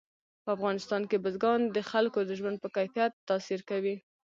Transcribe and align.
په 0.43 0.49
افغانستان 0.55 1.01
کې 1.09 1.23
بزګان 1.23 1.61
د 1.75 1.77
خلکو 1.91 2.19
د 2.25 2.31
ژوند 2.39 2.57
په 2.63 2.69
کیفیت 2.75 3.11
تاثیر 3.29 3.59
کوي. 3.69 3.95